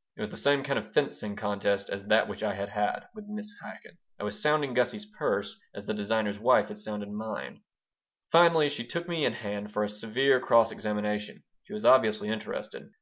[0.16, 3.28] '"It was the same kind of fencing contest as that which I had had with
[3.28, 3.48] Mrs.
[3.62, 3.98] Chaikin.
[4.18, 7.60] I was sounding Gussie's purse as the designer's wife had mine.
[8.32, 11.44] Finally she took me in hand for a severe cross examination.
[11.64, 12.92] She was obviously interested.